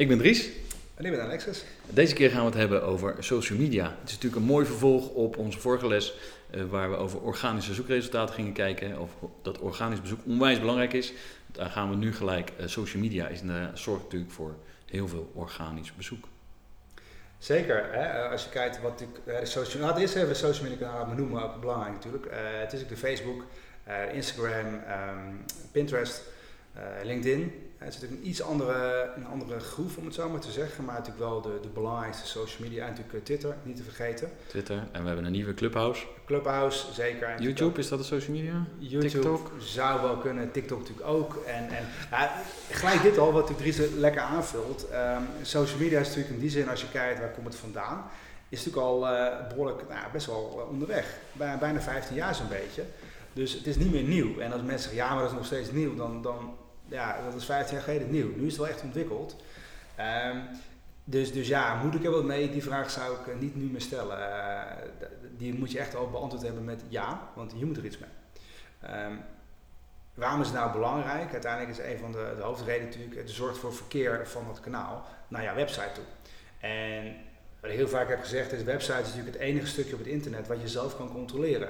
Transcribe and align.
Ik 0.00 0.08
ben 0.08 0.18
Dries. 0.18 0.48
En 0.94 1.04
ik 1.04 1.10
ben 1.10 1.22
Alexis. 1.22 1.64
Deze 1.90 2.14
keer 2.14 2.30
gaan 2.30 2.40
we 2.40 2.46
het 2.46 2.54
hebben 2.54 2.82
over 2.82 3.16
social 3.18 3.58
media. 3.58 3.84
Het 3.84 4.08
is 4.08 4.14
natuurlijk 4.14 4.42
een 4.42 4.48
mooi 4.48 4.66
vervolg 4.66 5.08
op 5.08 5.36
onze 5.36 5.58
vorige 5.58 5.86
les, 5.86 6.14
eh, 6.50 6.62
waar 6.64 6.90
we 6.90 6.96
over 6.96 7.20
organische 7.20 7.74
zoekresultaten 7.74 8.34
gingen 8.34 8.52
kijken. 8.52 8.98
Of 8.98 9.10
dat 9.42 9.58
organisch 9.58 10.00
bezoek 10.00 10.20
onwijs 10.26 10.60
belangrijk 10.60 10.92
is. 10.92 11.12
Daar 11.46 11.70
gaan 11.70 11.90
we 11.90 11.96
nu 11.96 12.14
gelijk. 12.14 12.52
Uh, 12.60 12.66
social 12.66 13.02
media 13.02 13.28
is, 13.28 13.42
uh, 13.42 13.64
zorgt 13.74 14.02
natuurlijk 14.02 14.32
voor 14.32 14.54
heel 14.86 15.08
veel 15.08 15.30
organisch 15.34 15.94
bezoek. 15.94 16.24
Zeker. 17.38 17.88
Hè? 17.92 18.28
Als 18.28 18.44
je 18.44 18.50
kijkt 18.50 18.80
wat 18.80 18.98
de 18.98 19.06
social, 19.42 19.82
nou, 19.82 20.00
eerst 20.00 20.14
even 20.14 20.36
social 20.36 20.68
media 20.68 20.86
kanalen 20.86 21.16
benoemen, 21.16 21.42
ook 21.42 21.60
belangrijk 21.60 21.92
natuurlijk. 21.92 22.26
het 22.60 22.72
is 22.72 22.82
ook 22.82 22.88
de 22.88 22.96
Facebook, 22.96 23.44
Instagram, 24.12 24.74
um, 24.74 25.44
Pinterest, 25.72 26.22
LinkedIn. 27.02 27.69
Het 27.80 27.88
is 27.88 27.94
natuurlijk 27.94 28.22
een 28.22 28.28
iets 28.28 28.42
andere, 28.42 29.10
een 29.16 29.26
andere 29.26 29.60
groef, 29.60 29.96
om 29.96 30.04
het 30.04 30.14
zo 30.14 30.28
maar 30.28 30.40
te 30.40 30.50
zeggen. 30.50 30.84
Maar 30.84 30.94
natuurlijk 30.94 31.24
wel 31.24 31.40
de, 31.40 31.58
de 31.62 31.68
belangrijkste 31.68 32.26
social 32.26 32.68
media. 32.68 32.82
En 32.82 32.88
natuurlijk 32.88 33.18
eh, 33.18 33.24
Twitter, 33.24 33.56
niet 33.62 33.76
te 33.76 33.82
vergeten. 33.82 34.30
Twitter. 34.46 34.76
En 34.92 35.00
we 35.00 35.06
hebben 35.06 35.24
een 35.24 35.32
nieuwe 35.32 35.54
Clubhouse. 35.54 36.06
Clubhouse, 36.26 36.92
zeker. 36.92 37.42
YouTube, 37.42 37.78
is 37.78 37.88
dat 37.88 37.98
een 37.98 38.04
social 38.04 38.36
media? 38.36 38.64
YouTube 38.78 39.08
TikTok? 39.08 39.50
zou 39.58 40.02
wel 40.02 40.16
kunnen. 40.16 40.50
TikTok 40.50 40.78
natuurlijk 40.78 41.08
ook. 41.08 41.34
En, 41.46 41.68
en 41.68 41.84
ja, 42.10 42.42
gelijk 42.70 43.02
dit 43.02 43.18
al, 43.18 43.32
wat 43.32 43.48
natuurlijk 43.48 43.76
Dries 43.76 43.90
lekker 43.94 44.22
aanvult. 44.22 44.86
Um, 44.92 45.26
social 45.42 45.78
media 45.78 46.00
is 46.00 46.06
natuurlijk 46.06 46.34
in 46.34 46.40
die 46.40 46.50
zin, 46.50 46.68
als 46.68 46.80
je 46.80 46.88
kijkt 46.92 47.20
waar 47.20 47.30
komt 47.30 47.46
het 47.46 47.56
vandaan, 47.56 48.10
is 48.48 48.64
natuurlijk 48.64 48.86
al 48.86 49.12
uh, 49.12 49.48
behoorlijk, 49.48 49.88
nou, 49.88 50.12
best 50.12 50.26
wel 50.26 50.54
uh, 50.56 50.72
onderweg. 50.72 51.18
Bij, 51.32 51.58
bijna 51.58 51.80
15 51.80 52.16
jaar 52.16 52.34
zo'n 52.34 52.48
beetje. 52.48 52.82
Dus 53.32 53.52
het 53.52 53.66
is 53.66 53.76
niet 53.76 53.92
meer 53.92 54.02
nieuw. 54.02 54.38
En 54.38 54.52
als 54.52 54.62
mensen 54.62 54.90
zeggen, 54.90 54.98
ja, 54.98 55.14
maar 55.14 55.22
dat 55.22 55.30
is 55.30 55.36
nog 55.36 55.46
steeds 55.46 55.70
nieuw, 55.70 55.96
dan, 55.96 56.22
dan 56.22 56.54
ja, 56.90 57.22
dat 57.24 57.34
is 57.34 57.44
15 57.44 57.74
jaar 57.74 57.84
geleden 57.84 58.10
nieuw. 58.10 58.36
Nu 58.36 58.46
is 58.46 58.52
het 58.52 58.60
wel 58.60 58.68
echt 58.68 58.82
ontwikkeld. 58.82 59.36
Um, 60.32 60.42
dus, 61.04 61.32
dus 61.32 61.48
ja, 61.48 61.74
moet 61.82 61.94
ik 61.94 62.04
er 62.04 62.10
wat 62.10 62.24
mee? 62.24 62.50
Die 62.50 62.62
vraag 62.62 62.90
zou 62.90 63.16
ik 63.20 63.26
eh, 63.26 63.38
niet 63.38 63.56
nu 63.56 63.64
meer 63.64 63.80
stellen. 63.80 64.18
Uh, 64.18 64.62
die 65.36 65.54
moet 65.54 65.72
je 65.72 65.78
echt 65.78 65.94
al 65.94 66.10
beantwoord 66.10 66.44
hebben 66.44 66.64
met 66.64 66.82
ja, 66.88 67.28
want 67.34 67.52
je 67.56 67.66
moet 67.66 67.76
er 67.76 67.84
iets 67.84 67.98
mee. 67.98 68.10
Um, 69.06 69.20
waarom 70.14 70.40
is 70.40 70.46
het 70.46 70.56
nou 70.56 70.72
belangrijk? 70.72 71.32
Uiteindelijk 71.32 71.78
is 71.78 71.84
een 71.84 71.98
van 71.98 72.12
de, 72.12 72.32
de 72.36 72.42
hoofdredenen 72.42 72.88
natuurlijk, 72.88 73.20
het 73.20 73.30
zorgt 73.30 73.58
voor 73.58 73.74
verkeer 73.74 74.28
van 74.28 74.48
het 74.48 74.60
kanaal 74.60 75.06
naar 75.28 75.42
jouw 75.42 75.54
website 75.54 75.92
toe. 75.92 76.04
En 76.60 77.16
wat 77.60 77.70
ik 77.70 77.76
heel 77.76 77.88
vaak 77.88 78.08
heb 78.08 78.20
gezegd 78.20 78.52
is, 78.52 78.62
website 78.62 79.00
is 79.00 79.06
natuurlijk 79.06 79.36
het 79.36 79.46
enige 79.46 79.66
stukje 79.66 79.92
op 79.92 79.98
het 79.98 80.08
internet 80.08 80.48
wat 80.48 80.60
je 80.60 80.68
zelf 80.68 80.96
kan 80.96 81.12
controleren. 81.12 81.68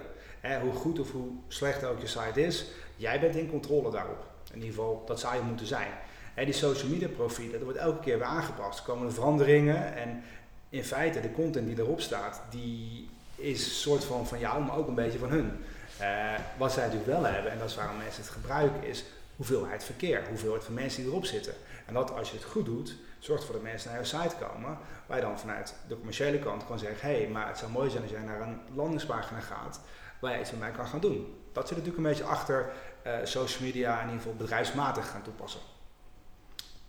hoe 0.62 0.72
goed 0.72 0.98
of 0.98 1.12
hoe 1.12 1.30
slecht 1.48 1.84
ook 1.84 2.00
je 2.00 2.06
site 2.06 2.42
is, 2.42 2.66
jij 2.96 3.20
bent 3.20 3.34
in 3.34 3.50
controle 3.50 3.90
daarop. 3.90 4.29
In 4.50 4.56
ieder 4.56 4.70
geval, 4.70 5.02
dat 5.06 5.20
zou 5.20 5.34
je 5.34 5.40
moeten 5.40 5.66
zijn. 5.66 5.90
En 6.34 6.44
die 6.44 6.54
social 6.54 6.90
media 6.90 7.08
profielen, 7.08 7.52
dat 7.52 7.62
wordt 7.62 7.78
elke 7.78 8.00
keer 8.00 8.18
weer 8.18 8.26
aangepast. 8.26 8.78
Er 8.78 8.84
komen 8.84 9.12
veranderingen 9.12 9.94
en 9.94 10.22
in 10.68 10.84
feite 10.84 11.20
de 11.20 11.32
content 11.32 11.66
die 11.66 11.78
erop 11.78 12.00
staat, 12.00 12.42
die 12.50 13.08
is 13.36 13.64
een 13.64 13.70
soort 13.70 14.04
van 14.04 14.26
van 14.26 14.38
jou, 14.38 14.64
maar 14.64 14.76
ook 14.76 14.88
een 14.88 14.94
beetje 14.94 15.18
van 15.18 15.30
hun. 15.30 15.64
Uh, 16.00 16.32
wat 16.56 16.72
zij 16.72 16.84
natuurlijk 16.84 17.10
wel 17.10 17.24
hebben, 17.24 17.52
en 17.52 17.58
dat 17.58 17.68
is 17.68 17.76
waarom 17.76 17.96
mensen 17.96 18.22
het 18.22 18.32
gebruiken, 18.32 18.84
is 18.84 19.04
hoeveelheid 19.36 19.84
verkeer, 19.84 20.22
hoeveelheid 20.28 20.64
van 20.64 20.74
mensen 20.74 21.02
die 21.02 21.10
erop 21.10 21.24
zitten. 21.24 21.54
En 21.86 21.94
dat 21.94 22.16
als 22.16 22.30
je 22.30 22.36
het 22.36 22.44
goed 22.44 22.64
doet, 22.64 22.96
zorgt 23.18 23.42
ervoor 23.42 23.60
dat 23.60 23.70
mensen 23.70 23.90
naar 23.90 24.00
je 24.00 24.06
site 24.06 24.34
komen, 24.40 24.78
waar 25.06 25.16
je 25.16 25.22
dan 25.22 25.38
vanuit 25.38 25.74
de 25.88 25.96
commerciële 25.96 26.38
kant 26.38 26.66
kan 26.66 26.78
zeggen, 26.78 27.08
hé, 27.08 27.16
hey, 27.16 27.28
maar 27.28 27.48
het 27.48 27.58
zou 27.58 27.70
mooi 27.70 27.90
zijn 27.90 28.02
als 28.02 28.12
jij 28.12 28.22
naar 28.22 28.40
een 28.40 28.60
landingspagina 28.74 29.40
gaat, 29.40 29.80
waar 30.18 30.32
je 30.34 30.40
iets 30.40 30.50
met 30.50 30.60
mij 30.60 30.70
kan 30.70 30.86
gaan 30.86 31.00
doen. 31.00 31.34
Dat 31.52 31.68
zit 31.68 31.76
natuurlijk 31.76 32.04
een 32.04 32.10
beetje 32.12 32.30
achter 32.30 32.70
uh, 33.06 33.12
social 33.24 33.62
media 33.62 33.98
in 33.98 34.06
ieder 34.06 34.20
geval 34.20 34.36
bedrijfsmatig 34.36 35.10
gaan 35.10 35.22
toepassen. 35.22 35.60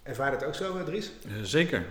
Ervaar 0.04 0.32
dat 0.32 0.44
ook 0.44 0.56
zo, 0.56 0.78
eh, 0.78 0.84
Dries? 0.84 1.12
Uh, 1.26 1.34
zeker. 1.44 1.86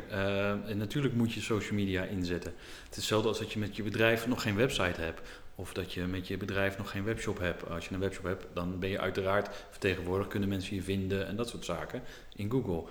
en 0.67 0.77
natuurlijk 0.77 1.15
moet 1.15 1.33
je 1.33 1.41
social 1.41 1.75
media 1.75 2.03
inzetten. 2.03 2.53
Het 2.85 2.91
is 2.91 2.97
hetzelfde 2.97 3.29
als 3.29 3.39
dat 3.39 3.53
je 3.53 3.59
met 3.59 3.77
je 3.77 3.83
bedrijf 3.83 4.27
nog 4.27 4.43
geen 4.43 4.57
website 4.57 5.01
hebt. 5.01 5.21
Of 5.55 5.73
dat 5.73 5.93
je 5.93 6.03
met 6.03 6.27
je 6.27 6.37
bedrijf 6.37 6.79
nog 6.79 6.91
geen 6.91 7.05
webshop 7.05 7.39
hebt. 7.39 7.69
Als 7.71 7.89
je 7.89 7.95
een 7.95 8.01
webshop 8.01 8.25
hebt, 8.25 8.47
dan 8.55 8.79
ben 8.79 8.89
je 8.89 8.99
uiteraard 8.99 9.49
vertegenwoordigd. 9.71 10.31
Kunnen 10.31 10.49
mensen 10.49 10.75
je 10.75 10.83
vinden 10.83 11.27
en 11.27 11.37
dat 11.37 11.49
soort 11.49 11.65
zaken 11.65 12.03
in 12.37 12.51
Google. 12.51 12.83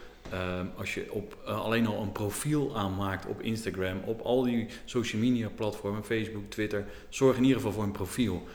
als 0.76 0.94
je 0.94 1.12
op, 1.12 1.38
alleen 1.46 1.88
al 1.88 2.02
een 2.02 2.12
profiel 2.12 2.78
aanmaakt 2.78 3.26
op 3.26 3.42
Instagram, 3.42 4.02
op 4.06 4.22
al 4.22 4.44
die 4.44 4.68
social 4.86 5.22
media 5.22 5.50
platformen, 5.56 6.06
Facebook, 6.06 6.50
Twitter, 6.50 6.86
zorg 7.10 7.38
in 7.38 7.44
ieder 7.44 7.58
geval 7.58 7.74
voor 7.74 7.84
een 7.84 7.92
profiel. 7.92 8.48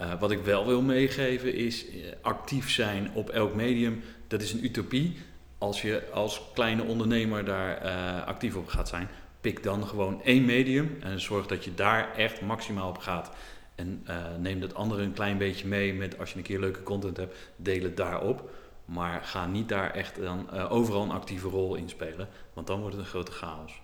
Uh, 0.00 0.20
wat 0.20 0.30
ik 0.30 0.40
wel 0.44 0.66
wil 0.66 0.82
meegeven 0.82 1.54
is 1.54 1.86
uh, 1.86 2.04
actief 2.20 2.70
zijn 2.70 3.10
op 3.14 3.30
elk 3.30 3.54
medium. 3.54 4.02
Dat 4.26 4.42
is 4.42 4.52
een 4.52 4.64
utopie. 4.64 5.16
Als 5.58 5.82
je 5.82 6.02
als 6.12 6.42
kleine 6.54 6.82
ondernemer 6.82 7.44
daar 7.44 7.84
uh, 7.84 8.26
actief 8.26 8.56
op 8.56 8.68
gaat 8.68 8.88
zijn, 8.88 9.08
pik 9.40 9.62
dan 9.62 9.86
gewoon 9.86 10.22
één 10.22 10.44
medium 10.44 10.96
en 11.00 11.20
zorg 11.20 11.46
dat 11.46 11.64
je 11.64 11.74
daar 11.74 12.14
echt 12.16 12.40
maximaal 12.40 12.88
op 12.88 12.98
gaat. 12.98 13.30
En 13.74 14.06
neem 14.38 14.60
dat 14.60 14.74
andere 14.74 15.02
een 15.02 15.12
klein 15.12 15.38
beetje 15.38 15.66
mee 15.66 15.94
met 15.94 16.18
als 16.18 16.30
je 16.30 16.36
een 16.36 16.42
keer 16.42 16.60
leuke 16.60 16.82
content 16.82 17.16
hebt, 17.16 17.36
deel 17.56 17.82
het 17.82 17.96
daarop. 17.96 18.50
Maar 18.84 19.24
ga 19.24 19.46
niet 19.46 19.68
daar 19.68 19.90
echt 19.90 20.20
dan 20.20 20.50
overal 20.50 21.02
een 21.02 21.10
actieve 21.10 21.48
rol 21.48 21.74
in 21.74 21.88
spelen, 21.88 22.28
want 22.52 22.66
dan 22.66 22.80
wordt 22.80 22.96
het 22.96 23.04
een 23.04 23.10
grote 23.10 23.32
chaos. 23.32 23.80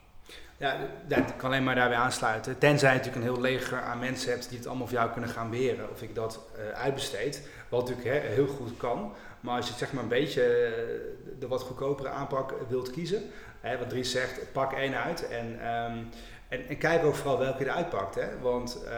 Ja, 0.62 0.76
dat 1.06 1.36
kan 1.36 1.50
alleen 1.50 1.64
maar 1.64 1.74
daarbij 1.74 1.98
aansluiten. 1.98 2.58
Tenzij 2.58 2.90
je 2.90 2.96
natuurlijk 2.96 3.24
een 3.24 3.32
heel 3.32 3.42
leger 3.42 3.80
aan 3.80 3.98
mensen 3.98 4.30
hebt 4.30 4.48
die 4.48 4.58
het 4.58 4.66
allemaal 4.66 4.86
voor 4.86 4.96
jou 4.96 5.10
kunnen 5.10 5.30
gaan 5.30 5.50
beheren. 5.50 5.90
Of 5.90 6.02
ik 6.02 6.14
dat 6.14 6.40
uh, 6.56 6.78
uitbesteed. 6.78 7.48
Wat 7.68 7.88
natuurlijk 7.88 8.24
heel 8.24 8.46
goed 8.46 8.76
kan. 8.76 9.12
Maar 9.40 9.56
als 9.56 9.68
je 9.68 9.74
zeg 9.74 9.92
maar 9.92 10.02
een 10.02 10.08
beetje 10.08 10.42
eh, 10.42 11.38
de 11.38 11.48
wat 11.48 11.62
goedkopere 11.62 12.08
aanpak 12.08 12.54
wilt 12.68 12.90
kiezen. 12.90 13.22
Hè, 13.60 13.78
wat 13.78 13.88
Dries 13.88 14.10
zegt, 14.10 14.52
pak 14.52 14.72
één 14.72 14.94
uit. 15.02 15.28
En, 15.28 15.74
um, 15.74 16.08
en, 16.48 16.78
kijk 16.78 17.04
ook 17.04 17.14
vooral 17.14 17.38
welke 17.38 17.64
je 17.64 17.70
eruit 17.70 17.88
pakt. 17.88 18.14
Hè? 18.14 18.38
Want 18.40 18.82
uh, 18.84 18.90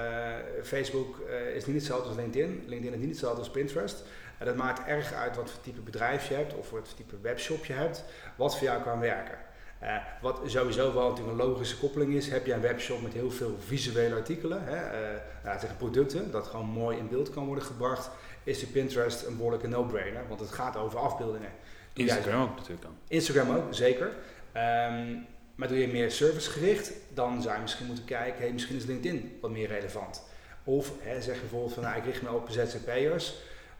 Facebook 0.62 1.18
is 1.54 1.66
niet 1.66 1.76
hetzelfde 1.76 2.08
als 2.08 2.16
LinkedIn. 2.16 2.64
LinkedIn 2.66 2.92
is 2.92 3.00
niet 3.00 3.10
hetzelfde 3.10 3.38
als 3.38 3.50
Pinterest. 3.50 4.04
En 4.38 4.46
dat 4.46 4.56
maakt 4.56 4.86
erg 4.86 5.12
uit 5.12 5.36
wat 5.36 5.50
voor 5.50 5.60
type 5.60 5.80
bedrijf 5.80 6.28
je 6.28 6.34
hebt 6.34 6.54
of 6.54 6.70
wat 6.70 6.88
voor 6.88 6.96
type 6.96 7.16
webshop 7.22 7.64
je 7.64 7.72
hebt. 7.72 8.04
Wat 8.36 8.58
voor 8.58 8.66
jou 8.66 8.82
kan 8.82 9.00
werken. 9.00 9.38
Uh, 9.84 9.96
wat 10.20 10.40
sowieso 10.46 10.94
wel 10.94 11.08
natuurlijk 11.08 11.38
een 11.38 11.46
logische 11.46 11.78
koppeling 11.78 12.14
is, 12.14 12.28
heb 12.28 12.46
je 12.46 12.52
een 12.52 12.60
webshop 12.60 13.02
met 13.02 13.12
heel 13.12 13.30
veel 13.30 13.56
visuele 13.66 14.14
artikelen, 14.14 14.64
hè, 14.64 14.76
uh, 14.76 15.18
nou, 15.44 15.58
tegen 15.58 15.76
producten, 15.76 16.30
dat 16.30 16.46
gewoon 16.46 16.66
mooi 16.66 16.98
in 16.98 17.08
beeld 17.08 17.30
kan 17.30 17.46
worden 17.46 17.64
gebracht, 17.64 18.10
is 18.44 18.58
de 18.58 18.66
Pinterest 18.66 19.26
een 19.26 19.36
behoorlijke 19.36 19.68
no-brainer, 19.68 20.22
want 20.28 20.40
het 20.40 20.50
gaat 20.50 20.76
over 20.76 20.98
afbeeldingen. 20.98 21.50
Instagram 21.92 22.42
ook 22.42 22.54
natuurlijk 22.56 22.82
dan. 22.82 22.96
Instagram 23.08 23.56
ook, 23.56 23.74
zeker. 23.74 24.06
Um, 24.06 25.26
maar 25.54 25.68
doe 25.68 25.78
je 25.78 25.88
meer 25.88 26.10
servicegericht, 26.10 26.92
dan 27.14 27.42
zou 27.42 27.54
je 27.54 27.60
misschien 27.60 27.86
moeten 27.86 28.04
kijken, 28.04 28.40
hey, 28.40 28.52
misschien 28.52 28.76
is 28.76 28.84
LinkedIn 28.84 29.38
wat 29.40 29.50
meer 29.50 29.68
relevant. 29.68 30.22
Of 30.64 30.92
hè, 31.00 31.22
zeg 31.22 31.34
je 31.34 31.40
bijvoorbeeld 31.40 31.72
van, 31.72 31.82
nou, 31.82 31.96
ik 31.96 32.04
richt 32.04 32.22
me 32.22 32.32
op 32.32 32.50
ZZP'ers, 32.50 33.34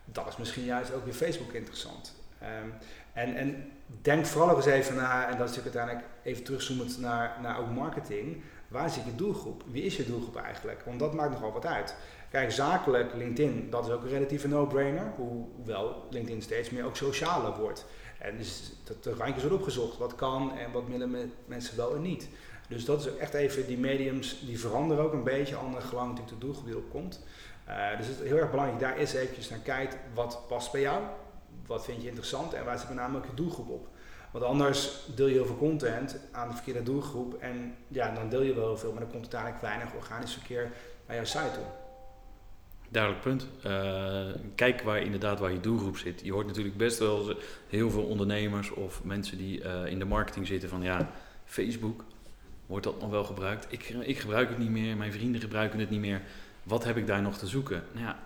dat 0.04 0.26
is 0.28 0.36
misschien 0.36 0.65
juist 0.65 0.92
ook 0.92 1.04
weer 1.04 1.15
Facebook 1.15 1.53
interessant. 1.53 2.15
Um, 2.62 2.72
en, 3.12 3.37
en 3.37 3.72
denk 4.03 4.27
vooral 4.27 4.50
ook 4.50 4.56
eens 4.56 4.66
even 4.66 4.97
naar, 4.97 5.28
en 5.28 5.38
dat 5.38 5.49
is 5.49 5.56
natuurlijk 5.56 5.77
uiteindelijk 5.77 6.15
even 6.22 6.44
terugzoomend 6.44 7.01
naar, 7.01 7.39
naar 7.42 7.59
ook 7.59 7.71
marketing. 7.71 8.42
Waar 8.68 8.91
zit 8.91 9.04
je 9.04 9.15
doelgroep? 9.15 9.63
Wie 9.66 9.83
is 9.83 9.97
je 9.97 10.07
doelgroep 10.07 10.36
eigenlijk? 10.36 10.83
Want 10.84 10.98
dat 10.98 11.15
maakt 11.15 11.30
nogal 11.30 11.53
wat 11.53 11.66
uit. 11.66 11.97
Kijk, 12.30 12.53
zakelijk 12.53 13.15
LinkedIn, 13.15 13.71
dat 13.71 13.86
is 13.86 13.92
ook 13.92 14.03
een 14.03 14.09
relatieve 14.09 14.48
no-brainer. 14.48 15.13
Hoewel 15.16 16.07
LinkedIn 16.10 16.42
steeds 16.42 16.71
meer 16.71 16.84
ook 16.84 16.97
socialer 16.97 17.57
wordt. 17.57 17.86
En 18.18 18.36
dus 18.36 18.72
dat 18.84 19.04
de 19.04 19.15
randjes 19.15 19.42
wordt 19.42 19.59
opgezocht. 19.59 19.98
Wat 19.98 20.15
kan 20.15 20.59
en 20.59 20.72
wat 20.72 20.84
willen 20.89 21.33
mensen 21.47 21.77
wel 21.77 21.95
en 21.95 22.03
niet. 22.03 22.28
Dus 22.68 22.84
dat 22.84 23.07
is 23.07 23.16
echt 23.16 23.34
even, 23.34 23.66
die 23.66 23.78
mediums 23.78 24.47
die 24.47 24.60
veranderen 24.60 25.04
ook 25.04 25.13
een 25.13 25.24
beetje, 25.24 25.57
andere 25.57 25.86
gelang 25.86 26.09
natuurlijk 26.09 26.41
de 26.41 26.47
doelgroep 26.47 26.66
die 26.66 26.77
opkomt. 26.77 27.21
Uh, 27.68 27.97
dus 27.97 28.07
het 28.07 28.21
is 28.21 28.28
heel 28.28 28.39
erg 28.39 28.51
belangrijk 28.51 28.80
daar 28.80 28.97
eens 28.97 29.13
eventjes 29.13 29.51
naar 29.51 29.59
kijkt, 29.59 29.97
wat 30.15 30.41
past 30.48 30.72
bij 30.72 30.80
jou? 30.80 31.03
Wat 31.66 31.84
vind 31.84 32.03
je 32.03 32.09
interessant 32.09 32.53
en 32.53 32.65
waar 32.65 32.78
zit 32.78 32.89
met 32.89 32.97
name 32.97 33.16
ook 33.16 33.27
je 33.27 33.34
doelgroep 33.34 33.68
op. 33.68 33.89
Want 34.30 34.45
anders 34.45 34.91
deel 35.15 35.27
je 35.27 35.33
heel 35.33 35.47
veel 35.47 35.56
content 35.56 36.16
aan 36.33 36.48
de 36.48 36.54
verkeerde 36.54 36.83
doelgroep 36.83 37.34
en 37.34 37.74
ja, 37.89 38.15
dan 38.15 38.28
deel 38.28 38.42
je 38.42 38.54
wel 38.54 38.66
heel 38.66 38.77
veel, 38.77 38.91
maar 38.91 39.01
dan 39.01 39.10
komt 39.10 39.22
uiteindelijk 39.22 39.62
weinig 39.62 39.95
organisch 39.95 40.33
verkeer 40.33 40.72
naar 41.06 41.16
jouw 41.16 41.24
site 41.24 41.51
toe. 41.53 41.65
Duidelijk 42.89 43.22
punt. 43.22 43.47
kijk 44.54 44.83
waar 44.83 44.98
inderdaad 44.98 45.39
waar 45.39 45.53
je 45.53 45.60
doelgroep 45.60 45.97
zit. 45.97 46.21
Je 46.24 46.33
hoort 46.33 46.47
natuurlijk 46.47 46.77
best 46.77 46.98
wel 46.98 47.36
heel 47.68 47.91
veel 47.91 48.03
ondernemers 48.03 48.71
of 48.71 49.04
mensen 49.04 49.39
die 49.39 49.60
in 49.86 49.98
de 49.98 50.04
marketing 50.04 50.47
zitten 50.47 50.68
van 50.68 50.83
ja, 50.83 51.10
Facebook, 51.45 52.04
wordt 52.66 52.84
dat 52.84 53.01
nog 53.01 53.10
wel 53.10 53.24
gebruikt? 53.24 53.66
Ik, 53.68 53.89
ik 53.89 54.18
gebruik 54.18 54.48
het 54.48 54.59
niet 54.59 54.71
meer, 54.71 54.97
mijn 54.97 55.12
vrienden 55.12 55.41
gebruiken 55.41 55.78
het 55.78 55.91
niet 55.91 56.01
meer. 56.01 56.22
Wat 56.62 56.84
heb 56.84 56.97
ik 56.97 57.06
daar 57.06 57.22
nog 57.22 57.39
te 57.39 57.47
zoeken? 57.47 57.83
Nou 57.92 58.06
ja, 58.06 58.18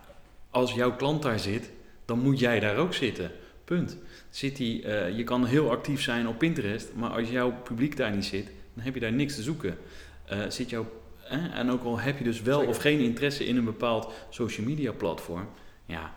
als 0.50 0.72
jouw 0.72 0.96
klant 0.96 1.22
daar 1.22 1.38
zit, 1.38 1.70
dan 2.08 2.18
moet 2.18 2.38
jij 2.38 2.60
daar 2.60 2.76
ook 2.76 2.94
zitten. 2.94 3.30
Punt. 3.64 3.96
Zit 4.30 4.56
die, 4.56 4.82
uh, 4.82 5.16
je 5.16 5.24
kan 5.24 5.44
heel 5.44 5.70
actief 5.70 6.02
zijn 6.02 6.28
op 6.28 6.38
Pinterest, 6.38 6.88
maar 6.94 7.10
als 7.10 7.30
jouw 7.30 7.52
publiek 7.62 7.96
daar 7.96 8.14
niet 8.14 8.24
zit, 8.24 8.50
dan 8.74 8.84
heb 8.84 8.94
je 8.94 9.00
daar 9.00 9.12
niks 9.12 9.34
te 9.34 9.42
zoeken. 9.42 9.78
Uh, 10.32 10.38
zit 10.48 10.70
jouw, 10.70 10.86
en 11.52 11.70
ook 11.70 11.84
al 11.84 11.98
heb 11.98 12.18
je 12.18 12.24
dus 12.24 12.42
wel 12.42 12.66
of 12.66 12.76
geen 12.76 12.98
interesse 12.98 13.46
in 13.46 13.56
een 13.56 13.64
bepaald 13.64 14.12
social 14.30 14.66
media 14.66 14.92
platform, 14.92 15.48
ja, 15.86 16.14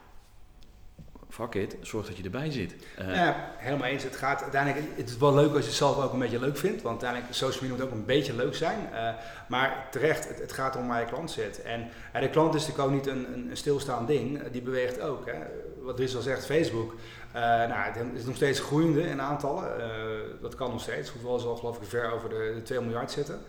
fuck 1.32 1.54
it, 1.54 1.76
zorg 1.82 2.08
dat 2.08 2.18
je 2.18 2.24
erbij 2.24 2.52
zit. 2.52 2.76
Uh, 3.00 3.16
ja, 3.16 3.54
helemaal 3.58 3.88
eens. 3.88 4.04
Het 4.04 4.16
gaat 4.16 4.42
uiteindelijk, 4.42 4.86
het 4.96 5.10
is 5.10 5.18
wel 5.18 5.34
leuk 5.34 5.54
als 5.54 5.62
je 5.62 5.68
het 5.68 5.76
zelf 5.76 6.04
ook 6.04 6.14
een 6.14 6.20
beetje 6.20 6.40
leuk 6.40 6.58
vindt, 6.58 6.82
want 6.82 7.04
uiteindelijk 7.04 7.34
social 7.34 7.62
media 7.62 7.76
moet 7.76 7.86
ook 7.86 8.00
een 8.00 8.06
beetje 8.06 8.36
leuk 8.36 8.56
zijn. 8.56 8.90
Uh, 8.94 9.10
maar 9.48 9.88
terecht, 9.92 10.28
het, 10.28 10.40
het, 10.40 10.52
gaat 10.52 10.76
om 10.76 10.88
waar 10.88 11.00
je 11.00 11.06
klant 11.06 11.32
zit. 11.32 11.62
En 11.62 11.90
de 12.20 12.30
klant 12.30 12.56
is 12.56 12.68
natuurlijk 12.68 12.90
ook 12.90 12.96
niet 12.96 13.08
een, 13.08 13.50
een, 13.50 13.58
stilstaand 13.58 14.08
ding, 14.08 14.42
die 14.52 14.62
beweegt 14.62 15.02
ook. 15.02 15.26
Hè. 15.26 15.38
Wat 15.82 15.96
Dries 15.96 16.16
al 16.16 16.22
zegt, 16.22 16.46
Facebook, 16.46 16.96
nou, 17.34 17.74
het 17.74 17.98
is 18.16 18.26
nog 18.26 18.36
steeds 18.36 18.60
groeiende 18.60 19.02
in 19.02 19.22
aantallen. 19.22 19.72
dat 20.42 20.56
kan 20.56 20.72
nog 20.72 20.82
steeds, 20.82 21.10
hoewel 21.10 21.40
ze 21.40 21.48
al 21.48 21.56
geloof 21.56 21.78
ik 21.78 21.88
ver 21.88 22.12
over 22.12 22.30
de, 22.30 22.52
de 22.56 22.62
2 22.62 22.82
miljard 22.82 23.12
zitten. 23.12 23.42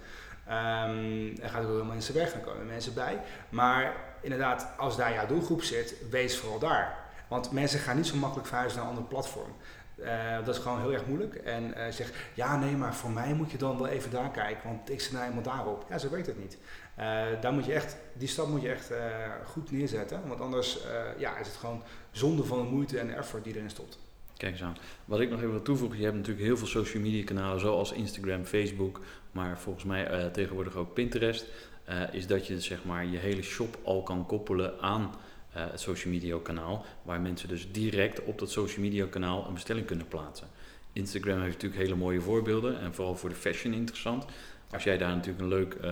Um, 0.49 1.39
er 1.43 1.49
gaan 1.49 1.67
ook 1.67 1.87
mensen 1.87 2.15
weg, 2.15 2.33
dan 2.33 2.41
komen 2.41 2.67
mensen 2.67 2.95
bij. 2.95 3.21
Maar 3.49 3.97
inderdaad, 4.21 4.67
als 4.77 4.97
daar 4.97 5.13
jouw 5.13 5.27
doelgroep 5.27 5.63
zit, 5.63 5.95
wees 6.11 6.39
vooral 6.39 6.59
daar. 6.59 7.03
Want 7.33 7.51
mensen 7.51 7.79
gaan 7.79 7.97
niet 7.97 8.07
zo 8.07 8.17
makkelijk 8.17 8.49
verhuizen 8.49 8.79
naar 8.79 8.89
een 8.89 8.95
ander 8.95 9.09
platform. 9.09 9.53
Uh, 9.97 10.45
dat 10.45 10.55
is 10.57 10.63
gewoon 10.63 10.81
heel 10.81 10.93
erg 10.93 11.07
moeilijk. 11.07 11.35
En 11.35 11.75
uh, 11.77 11.89
zeg, 11.91 12.13
ja 12.35 12.59
nee, 12.59 12.77
maar 12.77 12.95
voor 12.95 13.11
mij 13.11 13.35
moet 13.35 13.51
je 13.51 13.59
dan 13.59 13.79
wel 13.79 13.87
even 13.87 14.11
daar 14.11 14.31
kijken, 14.31 14.69
want 14.69 14.91
ik 14.91 15.01
zit 15.01 15.13
nou 15.13 15.25
helemaal 15.25 15.45
daarop. 15.45 15.87
Ja, 15.89 15.99
zo 15.99 16.11
werkt 16.11 16.27
het 16.27 16.39
niet. 16.39 16.59
Uh, 16.99 17.05
daar 17.41 17.53
moet 17.53 17.65
je 17.65 17.73
echt, 17.73 17.97
die 18.13 18.29
stap 18.29 18.49
moet 18.49 18.63
je 18.63 18.69
echt 18.69 18.91
goed 19.45 19.71
neerzetten, 19.71 20.21
want 20.29 20.41
anders 20.41 20.79
ja, 21.19 21.39
is 21.39 21.47
het 21.47 21.57
gewoon 21.57 21.83
zonde 22.11 22.45
van 22.45 22.59
de 22.59 22.71
moeite 22.71 22.99
en 22.99 23.07
de 23.07 23.13
effort 23.13 23.45
die 23.45 23.57
erin 23.57 23.71
stopt. 23.71 23.99
Kijk 24.37 24.53
eens 24.53 24.63
aan. 24.63 24.77
Wat 25.05 25.21
ik 25.21 25.31
nog 25.31 25.39
even 25.39 25.51
wil 25.51 25.63
toevoegen, 25.63 25.99
je 25.99 26.05
hebt 26.05 26.17
natuurlijk 26.17 26.47
heel 26.47 26.57
veel 26.57 26.67
social 26.67 27.03
media 27.03 27.25
kanalen 27.25 27.61
zoals 27.61 27.93
Instagram, 27.93 28.45
Facebook, 28.45 29.01
maar 29.31 29.59
volgens 29.59 29.85
mij 29.85 30.31
tegenwoordig 30.31 30.75
ook 30.75 30.95
Pinterest. 30.95 31.45
is 32.13 32.27
dat 32.27 32.47
je 32.47 32.61
zeg 32.61 32.85
maar 32.85 33.07
je 33.07 33.19
hele 33.19 33.43
shop 33.43 33.79
al 33.83 34.03
kan 34.03 34.27
koppelen 34.27 34.81
aan 34.81 35.15
het 35.53 35.81
social 35.81 36.13
media 36.13 36.39
kanaal, 36.43 36.85
waar 37.03 37.21
mensen 37.21 37.49
dus 37.49 37.73
direct 37.73 38.25
op 38.25 38.39
dat 38.39 38.51
social 38.51 38.85
media 38.85 39.07
kanaal 39.07 39.47
een 39.47 39.55
bestelling 39.55 39.87
kunnen 39.87 40.09
plaatsen. 40.09 40.47
Instagram 40.93 41.41
heeft 41.41 41.53
natuurlijk 41.53 41.83
hele 41.83 41.95
mooie 41.95 42.21
voorbeelden 42.21 42.81
en 42.81 42.95
vooral 42.95 43.17
voor 43.17 43.29
de 43.29 43.35
fashion 43.35 43.73
interessant. 43.75 44.25
Als 44.71 44.85
jij 44.85 44.99
daar 44.99 45.15
natuurlijk 45.17 45.43
een 45.43 45.49
leuk, 45.49 45.77
uh, 45.85 45.91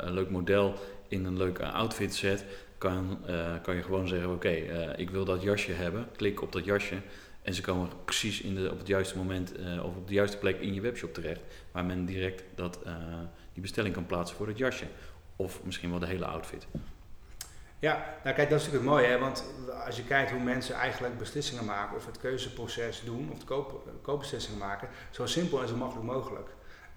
een 0.00 0.12
leuk 0.12 0.30
model 0.30 0.74
in 1.08 1.24
een 1.24 1.36
leuke 1.36 1.66
outfit 1.66 2.14
zet, 2.14 2.44
kan, 2.78 3.18
kan 3.62 3.74
je 3.74 3.82
gewoon 3.82 4.08
zeggen: 4.08 4.30
Oké, 4.30 4.48
ik 4.96 5.10
wil 5.10 5.24
dat 5.24 5.42
jasje 5.42 5.72
hebben. 5.72 6.08
Klik 6.16 6.42
op 6.42 6.52
dat 6.52 6.64
jasje 6.64 6.96
en 7.42 7.54
ze 7.54 7.62
komen 7.62 7.88
precies 8.04 8.40
in 8.40 8.54
de, 8.54 8.70
op 8.70 8.78
het 8.78 8.86
juiste 8.86 9.16
moment 9.16 9.52
of 9.82 9.96
op 9.96 10.08
de 10.08 10.14
juiste 10.14 10.38
plek 10.38 10.60
in 10.60 10.74
je 10.74 10.80
webshop 10.80 11.14
terecht, 11.14 11.40
waar 11.72 11.84
men 11.84 12.04
direct 12.04 12.44
dat, 12.54 12.78
die 13.52 13.62
bestelling 13.62 13.94
kan 13.94 14.06
plaatsen 14.06 14.36
voor 14.36 14.46
het 14.46 14.58
jasje. 14.58 14.84
Of 15.36 15.64
misschien 15.64 15.90
wel 15.90 15.98
de 15.98 16.06
hele 16.06 16.24
outfit. 16.24 16.66
Ja, 17.78 18.04
nou 18.22 18.36
kijk, 18.36 18.50
dat 18.50 18.60
is 18.60 18.66
natuurlijk 18.66 18.92
het 18.92 19.00
mooie, 19.00 19.06
hè? 19.06 19.18
want 19.18 19.44
als 19.84 19.96
je 19.96 20.04
kijkt 20.04 20.30
hoe 20.30 20.40
mensen 20.40 20.74
eigenlijk 20.74 21.18
beslissingen 21.18 21.64
maken 21.64 21.96
of 21.96 22.06
het 22.06 22.18
keuzeproces 22.18 23.02
doen 23.04 23.30
of 23.32 23.38
de 23.38 23.44
koop, 23.44 23.88
koopbeslissingen 24.02 24.58
maken, 24.58 24.88
zo 25.10 25.26
simpel 25.26 25.62
en 25.62 25.68
zo 25.68 25.76
makkelijk 25.76 26.06
mogelijk. 26.06 26.48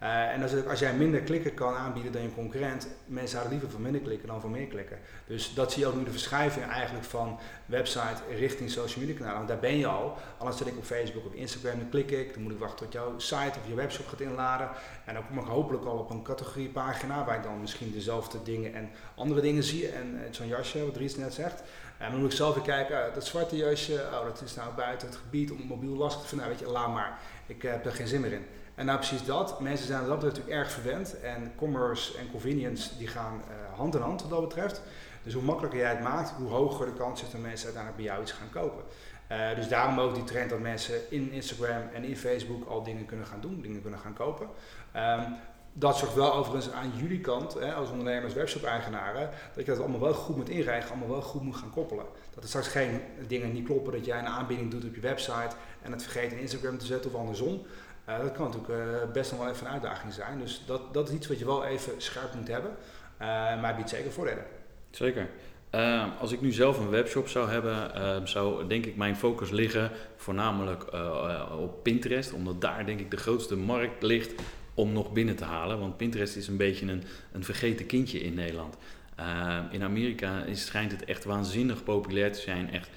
Uh, 0.04 0.34
en 0.34 0.42
als, 0.42 0.66
als 0.66 0.80
jij 0.80 0.94
minder 0.94 1.22
klikken 1.22 1.54
kan 1.54 1.76
aanbieden 1.76 2.12
dan 2.12 2.22
je 2.22 2.34
concurrent, 2.34 2.88
mensen 3.06 3.30
zouden 3.30 3.52
liever 3.52 3.70
voor 3.70 3.82
minder 3.82 4.02
klikken 4.02 4.28
dan 4.28 4.42
voor 4.42 4.50
meer 4.50 4.68
klikken. 4.68 4.98
Dus 5.28 5.54
dat 5.54 5.72
zie 5.72 5.82
je 5.82 5.88
ook 5.88 5.96
nu 5.96 6.04
de 6.04 6.12
verschuiving 6.12 6.66
eigenlijk 6.66 7.06
van 7.06 7.40
website 7.66 8.22
richting 8.38 8.70
social 8.70 9.06
media 9.06 9.18
kanalen. 9.18 9.38
Want 9.38 9.48
daar 9.50 9.60
ben 9.60 9.78
je 9.78 9.88
al. 9.88 10.18
Anders 10.38 10.58
zit 10.58 10.68
ik 10.68 10.78
op 10.78 10.84
Facebook 10.84 11.26
of 11.26 11.34
Instagram, 11.34 11.80
dan 11.80 11.90
klik 11.90 12.12
ik, 12.12 12.34
dan 12.34 12.44
moet 12.44 12.52
ik 12.52 12.60
wachten 12.60 12.78
tot 12.78 12.94
jouw 12.94 13.20
site 13.20 13.60
of 13.60 13.68
je 13.68 13.76
webshop 13.76 14.08
gaat 14.08 14.20
inladen. 14.20 14.70
En 15.06 15.14
dan 15.14 15.28
kom 15.28 15.40
ik 15.40 15.46
hopelijk 15.46 15.86
al 15.86 15.98
op 15.98 16.10
een 16.10 16.24
categoriepagina 16.24 17.26
waar 17.26 17.38
ik 17.38 17.44
dan 17.44 17.62
misschien 17.62 17.92
dezelfde 17.92 18.44
dingen 18.44 18.74
en 18.74 18.90
andere 19.16 19.42
dingen 19.42 19.64
zie. 19.64 19.90
En 19.90 20.20
zo'n 20.32 20.48
jasje, 20.48 20.86
wat 20.86 20.94
Dries 20.94 21.16
net 21.16 21.34
zegt. 21.34 21.64
En 21.98 22.12
dan 22.12 22.20
moet 22.20 22.32
ik 22.32 22.38
zelf 22.38 22.54
weer 22.54 22.64
kijken, 22.64 23.08
uh, 23.08 23.14
dat 23.14 23.26
zwarte 23.26 23.56
jasje, 23.56 23.94
oh 23.94 24.26
dat 24.26 24.42
is 24.42 24.56
nou 24.56 24.74
buiten 24.76 25.08
het 25.08 25.18
gebied 25.18 25.52
om 25.52 25.58
mobiel 25.68 25.96
lastig 25.96 26.22
te 26.22 26.28
vinden. 26.28 26.48
Nou, 26.48 26.58
weet 26.58 26.68
je, 26.68 26.74
laat 26.74 26.94
maar. 26.94 27.20
Ik 27.46 27.62
heb 27.62 27.86
er 27.86 27.92
geen 27.92 28.08
zin 28.08 28.22
meer 28.22 28.34
in. 28.34 28.46
En 28.78 28.86
nou 28.86 28.98
precies 28.98 29.26
dat. 29.26 29.60
Mensen 29.60 29.88
zijn 29.88 30.08
dat 30.08 30.22
natuurlijk 30.22 30.50
erg 30.50 30.72
verwend. 30.72 31.20
En 31.20 31.52
commerce 31.56 32.18
en 32.18 32.32
convenience 32.32 32.98
die 32.98 33.08
gaan 33.08 33.42
uh, 33.50 33.78
hand 33.78 33.96
in 33.96 34.02
hand 34.02 34.22
wat 34.22 34.30
dat 34.30 34.42
betreft. 34.42 34.82
Dus 35.24 35.34
hoe 35.34 35.44
makkelijker 35.44 35.80
jij 35.80 35.90
het 35.90 36.02
maakt, 36.02 36.30
hoe 36.30 36.50
hoger 36.50 36.86
de 36.86 36.94
kans 36.94 37.22
is 37.24 37.32
dat 37.32 37.42
mensen 37.42 37.66
uiteindelijk 37.66 38.04
bij 38.04 38.12
jou 38.12 38.22
iets 38.22 38.32
gaan 38.32 38.50
kopen. 38.50 38.84
Uh, 39.32 39.56
dus 39.56 39.68
daarom 39.68 40.00
ook 40.00 40.16
die 40.16 40.24
trend 40.24 40.50
dat 40.50 40.60
mensen 40.60 41.12
in 41.12 41.32
Instagram 41.32 41.82
en 41.94 42.04
in 42.04 42.18
Facebook 42.18 42.68
al 42.68 42.84
dingen 42.84 43.06
kunnen 43.06 43.26
gaan 43.26 43.42
doen, 43.42 43.62
dingen 43.62 43.82
kunnen 43.82 44.00
gaan 44.00 44.14
kopen. 44.14 44.48
Um, 44.96 45.36
dat 45.74 45.98
zorgt 45.98 46.16
wel 46.16 46.34
overigens 46.34 46.72
aan 46.72 46.92
jullie 46.96 47.22
kant, 47.22 47.54
hè, 47.54 47.74
als 47.74 47.90
ondernemers, 47.90 48.34
webshop-eigenaren, 48.34 49.30
dat 49.56 49.66
je 49.66 49.72
dat 49.72 49.80
allemaal 49.80 50.00
wel 50.00 50.14
goed 50.14 50.36
moet 50.36 50.50
inrijgen, 50.50 50.90
allemaal 50.90 51.10
wel 51.10 51.22
goed 51.22 51.42
moet 51.42 51.56
gaan 51.56 51.70
koppelen. 51.70 52.06
Dat 52.34 52.44
er 52.44 52.50
straks 52.50 52.68
geen 52.68 53.02
dingen 53.28 53.54
niet 53.54 53.66
kloppen, 53.66 53.94
dat 53.94 54.06
jij 54.06 54.20
een 54.20 54.28
aanbieding 54.28 54.72
doet 54.72 54.86
op 54.86 54.96
je 54.96 55.02
website 55.02 55.56
en 55.82 55.92
het 55.92 56.04
vergeet 56.04 56.32
in 56.32 56.40
Instagram 56.40 56.78
te 56.78 56.86
zetten 56.86 57.14
of 57.14 57.20
andersom. 57.20 57.66
Uh, 58.10 58.20
dat 58.20 58.32
kan 58.32 58.46
natuurlijk 58.46 58.74
uh, 58.74 59.12
best 59.14 59.32
nog 59.32 59.40
wel 59.40 59.50
even 59.50 59.66
een 59.66 59.72
uitdaging 59.72 60.14
zijn. 60.14 60.40
Dus 60.40 60.62
dat, 60.66 60.94
dat 60.94 61.10
is 61.10 61.16
iets 61.16 61.28
wat 61.28 61.40
je 61.40 61.46
wel 61.46 61.66
even 61.66 61.94
scherp 61.98 62.34
moet 62.34 62.48
hebben. 62.48 62.72
Uh, 62.72 63.28
maar 63.28 63.68
het 63.68 63.76
biedt 63.76 63.90
zeker 63.90 64.12
voordelen. 64.12 64.46
Zeker. 64.92 65.30
als 66.20 66.32
ik 66.32 66.42
nu 66.42 66.52
zelf 66.52 66.80
een 66.80 66.90
webshop 66.90 67.28
zou 67.28 67.50
hebben, 67.50 68.28
zou 68.28 68.68
denk 68.68 68.86
ik 68.86 68.96
mijn 68.96 69.16
focus 69.16 69.50
liggen 69.50 69.92
voornamelijk 70.16 70.94
op 71.60 71.84
Pinterest. 71.84 72.34
Omdat 72.34 72.62
daar 72.62 72.86
denk 72.86 73.00
ik 73.00 73.12
de 73.12 73.18
grootste 73.18 73.56
markt 73.56 74.04
ligt 74.04 74.34
om 74.74 74.94
nog 74.94 75.12
binnen 75.12 75.36
te 75.36 75.44
halen. 75.44 75.80
Want 75.80 75.98
Pinterest 75.98 76.36
is 76.36 76.48
een 76.48 76.58
beetje 76.58 76.86
een, 76.86 77.04
een 77.32 77.44
vergeten 77.44 77.86
kindje 77.86 78.20
in 78.20 78.34
Nederland. 78.34 78.78
in 79.72 79.84
Amerika 79.84 80.44
is, 80.44 80.66
schijnt 80.66 80.92
het 80.92 81.06
echt 81.06 81.24
waanzinnig 81.24 81.84
populair 81.84 82.32
te 82.32 82.40
zijn. 82.40 82.72
Echt 82.72 82.90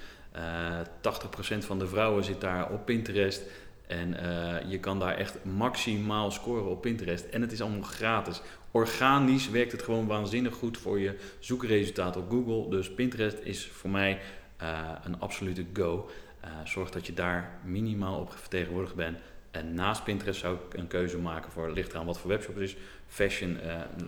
80% 1.54 1.58
van 1.58 1.78
de 1.78 1.86
vrouwen 1.86 2.24
zit 2.24 2.40
daar 2.40 2.70
op 2.70 2.84
Pinterest. 2.84 3.42
En 3.90 4.14
uh, 4.24 4.70
je 4.70 4.78
kan 4.78 4.98
daar 4.98 5.16
echt 5.16 5.44
maximaal 5.44 6.30
scoren 6.30 6.70
op 6.70 6.80
Pinterest. 6.80 7.24
En 7.24 7.40
het 7.40 7.52
is 7.52 7.60
allemaal 7.60 7.82
gratis. 7.82 8.40
Organisch 8.70 9.50
werkt 9.50 9.72
het 9.72 9.82
gewoon 9.82 10.06
waanzinnig 10.06 10.54
goed 10.54 10.78
voor 10.78 11.00
je 11.00 11.18
zoekresultaat 11.38 12.16
op 12.16 12.30
Google. 12.30 12.70
Dus 12.70 12.90
Pinterest 12.90 13.38
is 13.42 13.66
voor 13.66 13.90
mij 13.90 14.20
uh, 14.62 14.78
een 15.04 15.20
absolute 15.20 15.64
go. 15.72 16.10
Uh, 16.44 16.50
zorg 16.64 16.90
dat 16.90 17.06
je 17.06 17.14
daar 17.14 17.58
minimaal 17.64 18.20
op 18.20 18.32
vertegenwoordigd 18.32 18.94
bent. 18.94 19.18
En 19.50 19.74
naast 19.74 20.04
Pinterest 20.04 20.40
zou 20.40 20.54
ik 20.54 20.78
een 20.78 20.86
keuze 20.86 21.18
maken 21.18 21.52
voor, 21.52 21.70
ligt 21.70 21.92
eraan 21.92 22.06
wat 22.06 22.18
voor 22.18 22.30
webshop 22.30 22.54
het 22.54 22.64
is. 22.64 22.76
Fashion 23.06 23.58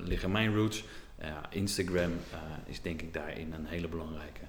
liggen 0.04 0.30
mijn 0.30 0.54
roots. 0.54 0.84
Instagram 1.50 2.12
is 2.66 2.82
denk 2.82 3.02
ik 3.02 3.14
daarin 3.14 3.52
een 3.52 3.66
hele 3.66 3.88
belangrijke. 3.88 4.40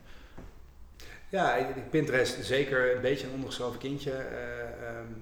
Ja, 1.34 1.58
Pinterest 1.90 2.46
zeker 2.46 2.96
een 2.96 3.02
beetje 3.02 3.28
een 3.28 3.34
ondergeschoven 3.34 3.80
kindje. 3.80 4.12
Uh, 4.12 4.18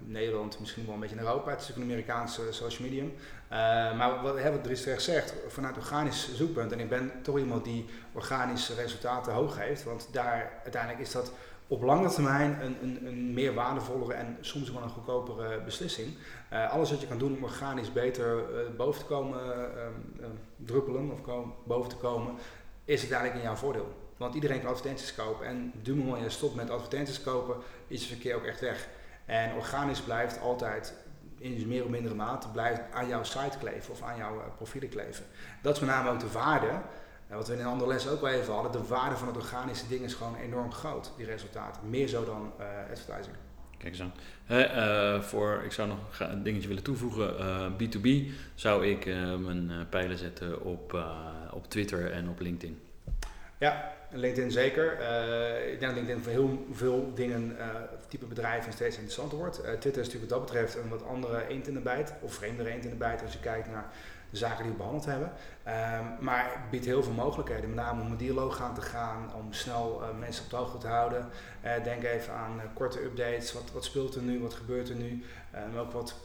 Nederland, 0.05 0.59
misschien 0.59 0.85
wel 0.85 0.93
een 0.93 0.99
beetje 0.99 1.15
in 1.15 1.21
Europa. 1.21 1.49
Het 1.49 1.61
is 1.61 1.67
natuurlijk 1.67 1.91
een 1.91 1.97
Amerikaanse 1.97 2.51
social 2.51 2.87
medium. 2.87 3.05
Uh, 3.05 3.57
maar 3.97 4.21
wat, 4.21 4.37
hè, 4.37 4.51
wat 4.51 4.63
Dries 4.63 4.81
terecht 4.81 5.01
zegt, 5.01 5.33
vanuit 5.47 5.77
organisch 5.77 6.35
zoekpunt. 6.35 6.71
En 6.71 6.79
ik 6.79 6.89
ben 6.89 7.11
toch 7.21 7.37
iemand 7.37 7.63
die 7.63 7.85
organische 8.13 8.73
resultaten 8.73 9.33
hoog 9.33 9.57
heeft. 9.57 9.83
Want 9.83 10.07
daar 10.11 10.51
uiteindelijk 10.63 11.01
is 11.01 11.11
dat 11.11 11.31
op 11.67 11.81
lange 11.81 12.09
termijn 12.09 12.57
een, 12.61 12.77
een, 12.81 13.05
een 13.05 13.33
meer 13.33 13.53
waardevollere 13.53 14.13
en 14.13 14.37
soms 14.41 14.71
wel 14.71 14.81
een 14.81 14.89
goedkopere 14.89 15.61
beslissing. 15.61 16.07
Uh, 16.53 16.71
alles 16.71 16.89
wat 16.91 17.01
je 17.01 17.07
kan 17.07 17.17
doen 17.17 17.35
om 17.35 17.43
organisch 17.43 17.91
beter 17.91 18.43
boven 18.77 19.01
te 19.01 19.07
komen 19.07 19.39
ehm, 19.77 20.31
druppelen 20.55 21.11
of 21.11 21.43
boven 21.63 21.89
te 21.89 21.95
komen, 21.95 22.33
is 22.85 22.99
uiteindelijk 22.99 23.39
in 23.39 23.45
jouw 23.45 23.55
voordeel. 23.55 24.00
Want 24.21 24.33
iedereen 24.33 24.59
kan 24.59 24.69
advertenties 24.69 25.15
kopen. 25.15 25.45
En 25.45 25.71
du 25.81 25.95
moment 25.95 26.23
je 26.23 26.29
stopt 26.29 26.55
met 26.55 26.69
advertenties 26.69 27.21
kopen, 27.21 27.55
is 27.87 27.99
het 27.99 28.09
verkeer 28.09 28.35
ook 28.35 28.43
echt 28.43 28.59
weg. 28.59 28.87
En 29.25 29.53
organisch 29.53 30.01
blijft 30.01 30.39
altijd 30.39 30.93
in 31.37 31.67
meer 31.67 31.83
of 31.83 31.89
mindere 31.89 32.15
mate 32.15 32.47
blijft 32.47 32.81
aan 32.93 33.07
jouw 33.07 33.23
site 33.23 33.57
kleven 33.59 33.91
of 33.91 34.01
aan 34.01 34.17
jouw 34.17 34.35
uh, 34.35 34.41
profielen 34.55 34.89
kleven. 34.89 35.25
Dat 35.61 35.75
is 35.75 35.79
met 35.79 35.89
name 35.89 36.09
ook 36.09 36.19
de 36.19 36.31
waarde, 36.31 36.67
uh, 36.67 37.35
wat 37.35 37.47
we 37.47 37.53
in 37.53 37.59
een 37.59 37.65
andere 37.65 37.89
les 37.89 38.07
ook 38.07 38.21
wel 38.21 38.31
even 38.31 38.53
hadden, 38.53 38.71
de 38.71 38.87
waarde 38.87 39.15
van 39.15 39.27
het 39.27 39.37
organische 39.37 39.87
ding 39.87 40.01
is 40.01 40.13
gewoon 40.13 40.35
enorm 40.35 40.71
groot, 40.71 41.11
die 41.17 41.25
resultaten. 41.25 41.89
Meer 41.89 42.07
zo 42.07 42.25
dan 42.25 42.51
uh, 42.59 42.65
advertising. 42.91 43.35
Kijk 43.77 43.93
eens 43.93 44.01
aan. 44.01 45.23
voor, 45.23 45.61
ik 45.65 45.71
zou 45.71 45.87
nog 45.87 46.19
een 46.19 46.43
dingetje 46.43 46.67
willen 46.67 46.83
toevoegen. 46.83 47.33
B2B 47.73 48.31
zou 48.55 48.87
ik 48.87 49.05
mijn 49.39 49.87
pijlen 49.89 50.17
zetten 50.17 50.63
op, 50.63 51.05
op 51.51 51.69
Twitter 51.69 52.11
en 52.11 52.29
op 52.29 52.39
LinkedIn. 52.39 52.90
Ja, 53.61 53.93
LinkedIn 54.09 54.51
zeker. 54.51 54.99
Uh, 54.99 55.71
ik 55.71 55.79
denk 55.79 55.91
dat 55.91 55.93
LinkedIn 55.93 56.23
voor 56.23 56.31
heel 56.31 56.65
veel 56.71 57.11
dingen, 57.13 57.55
uh, 57.57 57.65
type 58.07 58.25
bedrijven 58.25 58.73
steeds 58.73 58.95
interessanter 58.95 59.37
wordt. 59.37 59.59
Uh, 59.59 59.65
Twitter 59.65 60.01
is 60.01 60.07
natuurlijk 60.07 60.31
wat 60.31 60.39
dat 60.39 60.41
betreft 60.41 60.75
een 60.75 60.89
wat 60.89 61.05
andere 61.05 61.47
eend 61.47 61.67
in 61.67 61.73
de 61.73 61.79
bijt, 61.79 62.13
of 62.21 62.33
vreemdere 62.33 62.69
eend 62.69 62.83
in 62.83 62.89
de 62.89 62.95
bijt 62.95 63.21
als 63.21 63.33
je 63.33 63.39
kijkt 63.39 63.71
naar 63.71 63.85
de 64.29 64.37
zaken 64.37 64.63
die 64.63 64.71
we 64.71 64.77
behandeld 64.77 65.05
hebben. 65.05 65.31
Um, 65.67 66.15
maar 66.19 66.43
het 66.43 66.69
biedt 66.69 66.85
heel 66.85 67.03
veel 67.03 67.13
mogelijkheden, 67.13 67.69
met 67.69 67.85
name 67.85 68.01
om 68.01 68.11
een 68.11 68.17
dialoog 68.17 68.61
aan 68.61 68.73
te 68.73 68.81
gaan, 68.81 69.33
om 69.35 69.53
snel 69.53 70.01
mensen 70.19 70.43
op 70.43 70.49
de 70.49 70.55
hoogte 70.55 70.77
te 70.77 70.87
houden. 70.87 71.29
denk 71.83 72.03
even 72.03 72.33
aan 72.33 72.61
korte 72.73 73.03
updates, 73.03 73.53
wat, 73.53 73.71
wat 73.73 73.85
speelt 73.85 74.15
er 74.15 74.21
nu, 74.21 74.39
wat 74.39 74.53
gebeurt 74.53 74.89
er 74.89 74.95
nu. 74.95 75.23
Um, 75.55 75.77
ook 75.77 75.91
wat 75.91 76.15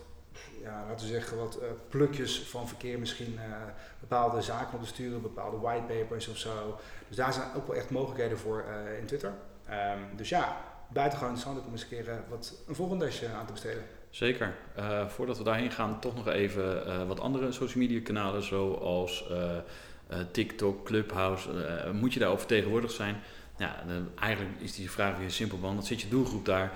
ja, 0.62 0.84
laten 0.88 1.06
we 1.06 1.12
zeggen, 1.12 1.36
wat 1.36 1.58
uh, 1.62 1.68
plukjes 1.88 2.40
van 2.40 2.68
verkeer 2.68 2.98
misschien 2.98 3.32
uh, 3.34 3.56
bepaalde 4.00 4.42
zaken 4.42 4.74
op 4.74 4.80
te 4.82 4.88
sturen, 4.88 5.22
bepaalde 5.22 5.56
whitepapers 5.56 6.28
of 6.28 6.36
zo. 6.36 6.78
Dus 7.08 7.16
daar 7.16 7.32
zijn 7.32 7.48
ook 7.56 7.66
wel 7.66 7.76
echt 7.76 7.90
mogelijkheden 7.90 8.38
voor 8.38 8.64
uh, 8.68 8.98
in 8.98 9.06
Twitter. 9.06 9.32
Um, 9.70 10.16
dus 10.16 10.28
ja, 10.28 10.56
buitengewoon 10.88 11.34
interessant 11.34 11.66
om 11.66 11.72
eens 11.72 11.82
een 11.82 11.88
keer 11.88 12.24
wat 12.28 12.54
een 12.68 12.74
volgende 12.74 13.04
aan 13.34 13.46
te 13.46 13.52
besteden. 13.52 13.82
Zeker. 14.10 14.54
voordat 15.08 15.38
we 15.38 15.44
daarheen 15.44 15.70
gaan, 15.70 16.00
toch 16.00 16.14
nog 16.14 16.28
even 16.28 17.06
wat 17.06 17.20
andere 17.20 17.52
social 17.52 17.82
media 17.82 18.00
kanalen 18.00 18.42
zoals 18.42 19.30
TikTok, 20.30 20.84
Clubhouse. 20.84 21.48
moet 21.92 22.12
je 22.12 22.18
daarover 22.18 22.46
vertegenwoordigd 22.46 22.94
zijn? 22.94 23.16
Ja, 23.56 23.82
eigenlijk 24.20 24.60
is 24.60 24.74
die 24.74 24.90
vraag 24.90 25.18
weer 25.18 25.30
simpel 25.30 25.60
want 25.60 25.86
Zit 25.86 26.00
je 26.00 26.08
doelgroep 26.08 26.44
daar? 26.44 26.72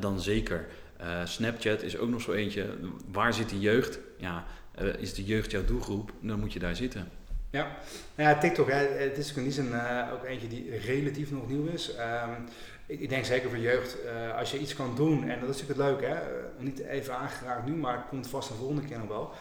dan 0.00 0.20
zeker. 0.20 0.66
Uh, 1.00 1.24
Snapchat 1.24 1.82
is 1.82 1.98
ook 1.98 2.08
nog 2.08 2.20
zo 2.20 2.32
eentje. 2.32 2.66
Waar 3.12 3.34
zit 3.34 3.48
de 3.48 3.60
jeugd? 3.60 3.98
Ja, 4.18 4.44
uh, 4.80 4.94
is 4.98 5.14
de 5.14 5.24
jeugd 5.24 5.50
jouw 5.50 5.64
doelgroep? 5.64 6.12
Dan 6.20 6.40
moet 6.40 6.52
je 6.52 6.58
daar 6.58 6.76
zitten. 6.76 7.08
Ja, 7.50 7.76
nou 8.14 8.30
ja 8.30 8.38
TikTok, 8.38 8.70
hè, 8.70 8.86
het 8.86 9.18
is 9.18 9.32
in 9.32 9.42
die 9.42 9.52
zin 9.52 9.66
uh, 9.66 10.08
ook 10.12 10.24
eentje 10.24 10.48
die 10.48 10.76
relatief 10.76 11.30
nog 11.30 11.48
nieuw 11.48 11.66
is. 11.66 11.90
Um, 11.90 12.44
ik, 12.86 13.00
ik, 13.00 13.08
denk 13.08 13.24
zeker 13.24 13.48
voor 13.48 13.58
jeugd, 13.58 13.96
als 14.38 14.50
je 14.50 14.58
iets 14.58 14.74
kan 14.74 14.96
doen, 14.96 15.28
en 15.28 15.40
dat 15.40 15.48
is 15.48 15.60
natuurlijk 15.60 15.80
het 15.80 16.00
leuke, 16.00 16.14
hè, 16.14 16.20
niet 16.58 16.78
even 16.78 17.16
aangeraakt 17.16 17.66
nu, 17.66 17.72
maar 17.72 17.96
het 17.96 18.08
komt 18.08 18.26
vast 18.26 18.50
een 18.50 18.56
volgende 18.56 18.82
keer 18.82 18.98
nog 18.98 19.08
wel. 19.08 19.32